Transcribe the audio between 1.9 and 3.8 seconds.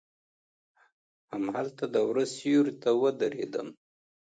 د وره سیوري ته ودریدم.